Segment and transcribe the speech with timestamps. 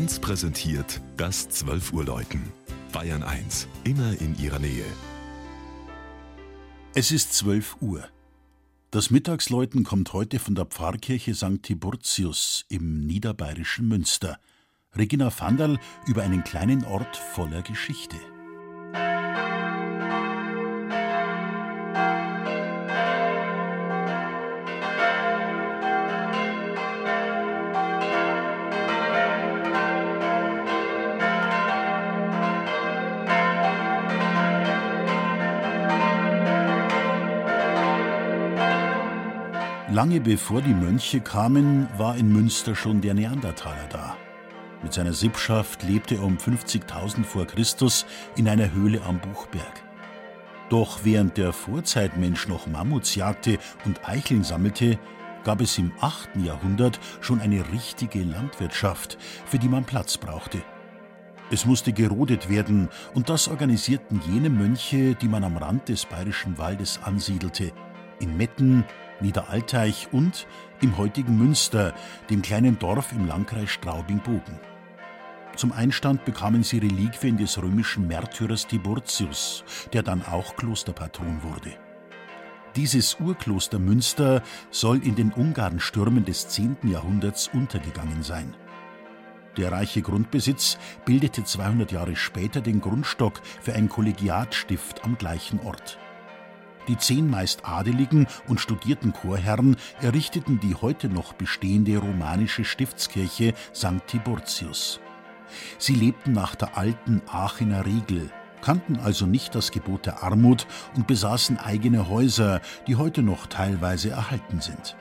[0.00, 2.40] 1 präsentiert das 12 Uhr Läuten.
[2.90, 4.86] Bayern 1, immer in ihrer Nähe.
[6.94, 8.08] Es ist 12 Uhr.
[8.90, 11.62] Das Mittagsläuten kommt heute von der Pfarrkirche St.
[11.62, 14.38] Tiburtius im niederbayerischen Münster.
[14.96, 18.16] Regina Vandal über einen kleinen Ort voller Geschichte.
[39.92, 44.16] Lange bevor die Mönche kamen, war in Münster schon der Neandertaler da.
[44.84, 49.82] Mit seiner Sippschaft lebte er um 50.000 vor Christus in einer Höhle am Buchberg.
[50.68, 54.96] Doch während der Vorzeitmensch noch Mammuts jagte und Eicheln sammelte,
[55.42, 56.36] gab es im 8.
[56.36, 60.62] Jahrhundert schon eine richtige Landwirtschaft, für die man Platz brauchte.
[61.50, 66.58] Es musste gerodet werden, und das organisierten jene Mönche, die man am Rand des bayerischen
[66.58, 67.72] Waldes ansiedelte,
[68.20, 68.84] in Metten,
[69.20, 70.46] Niederalteich und
[70.80, 71.94] im heutigen Münster,
[72.30, 74.60] dem kleinen Dorf im Landkreis Straubing-Bogen.
[75.56, 81.72] Zum Einstand bekamen sie Reliquien des römischen Märtyrers Tiburtius, der dann auch Klosterpatron wurde.
[82.76, 86.76] Dieses Urkloster Münster soll in den Ungarnstürmen des 10.
[86.84, 88.54] Jahrhunderts untergegangen sein.
[89.56, 95.98] Der reiche Grundbesitz bildete 200 Jahre später den Grundstock für ein Kollegiatstift am gleichen Ort.
[96.90, 104.04] Die zehn meist adeligen und studierten Chorherren errichteten die heute noch bestehende romanische Stiftskirche St.
[104.08, 104.98] Tiburtius.
[105.78, 108.28] Sie lebten nach der alten Aachener Regel,
[108.60, 110.66] kannten also nicht das Gebot der Armut
[110.96, 114.96] und besaßen eigene Häuser, die heute noch teilweise erhalten sind.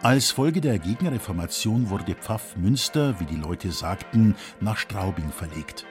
[0.00, 5.84] Als Folge der Gegenreformation wurde Pfaff Münster, wie die Leute sagten, nach Straubing verlegt.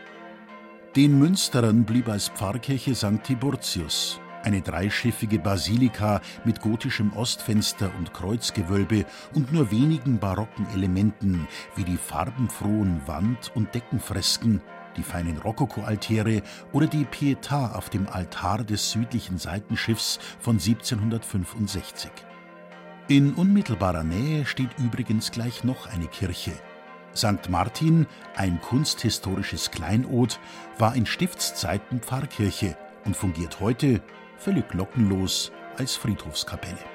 [0.95, 3.23] Den Münsterern blieb als Pfarrkirche St.
[3.23, 11.83] Tiburtius, eine dreischiffige Basilika mit gotischem Ostfenster und Kreuzgewölbe und nur wenigen barocken Elementen wie
[11.83, 14.61] die farbenfrohen Wand- und Deckenfresken,
[14.98, 22.11] die feinen Rokoko-Altäre oder die Pietà auf dem Altar des südlichen Seitenschiffs von 1765.
[23.08, 26.54] In unmittelbarer Nähe steht übrigens gleich noch eine Kirche.
[27.15, 27.49] St.
[27.49, 30.39] Martin, ein kunsthistorisches Kleinod,
[30.77, 34.02] war in Stiftszeiten Pfarrkirche und fungiert heute
[34.38, 36.92] völlig glockenlos als Friedhofskapelle.